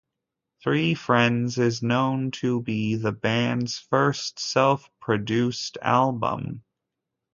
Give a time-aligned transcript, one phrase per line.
[0.63, 6.63] Three Friends is known to be the band's first self-produced album.